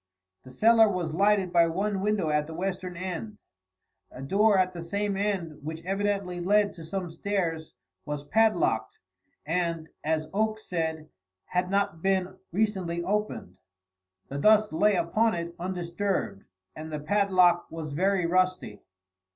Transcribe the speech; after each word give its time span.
The 0.41 0.49
cellar 0.49 0.89
was 0.89 1.13
lighted 1.13 1.53
by 1.53 1.67
one 1.67 2.01
window 2.01 2.31
at 2.31 2.47
the 2.47 2.55
western 2.55 2.97
end. 2.97 3.37
A 4.09 4.23
door 4.23 4.57
at 4.57 4.73
the 4.73 4.81
same 4.81 5.15
end, 5.15 5.59
which 5.63 5.85
evidently 5.85 6.39
led 6.39 6.73
to 6.73 6.83
some 6.83 7.11
stairs, 7.11 7.75
was 8.03 8.23
padlocked, 8.23 8.97
and, 9.45 9.89
as 10.03 10.27
Oakes 10.33 10.67
said, 10.67 11.09
had 11.45 11.69
not 11.69 12.01
been 12.01 12.35
recently 12.51 13.03
opened. 13.03 13.57
The 14.27 14.39
dust 14.39 14.73
lay 14.73 14.95
upon 14.95 15.35
it 15.35 15.53
undisturbed 15.59 16.45
and 16.75 16.91
the 16.91 16.99
padlock 16.99 17.67
was 17.69 17.91
very 17.91 18.25
rusty. 18.25 18.81